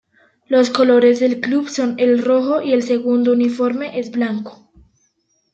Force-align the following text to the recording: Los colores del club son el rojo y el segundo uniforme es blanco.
Los 0.47 0.71
colores 0.71 1.19
del 1.19 1.39
club 1.41 1.69
son 1.69 1.93
el 1.99 2.23
rojo 2.23 2.59
y 2.63 2.73
el 2.73 2.81
segundo 2.81 3.33
uniforme 3.33 3.99
es 3.99 4.09
blanco. 4.09 4.71